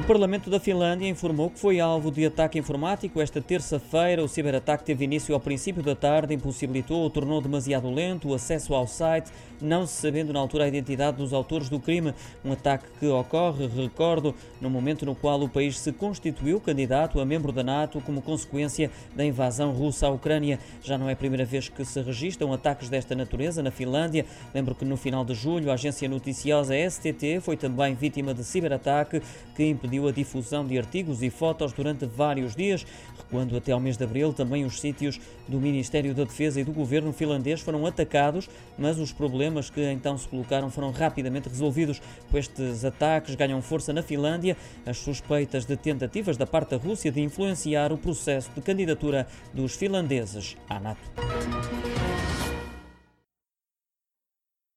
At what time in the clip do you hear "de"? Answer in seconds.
2.10-2.24, 25.26-25.34, 28.32-28.42, 30.64-30.78, 33.96-34.04, 45.66-45.76, 47.10-47.20, 48.54-48.60